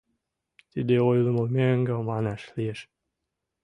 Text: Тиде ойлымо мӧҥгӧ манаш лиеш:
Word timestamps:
Тиде 0.71 0.95
ойлымо 1.09 1.43
мӧҥгӧ 1.55 1.95
манаш 2.09 2.41
лиеш: 2.55 2.79